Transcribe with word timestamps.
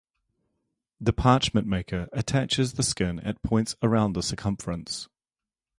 The 0.99 1.13
parchment 1.13 1.67
maker 1.67 2.09
attaches 2.11 2.73
the 2.73 2.81
skin 2.81 3.19
at 3.19 3.43
points 3.43 3.75
around 3.83 4.13
the 4.13 4.23
circumference. 4.23 5.07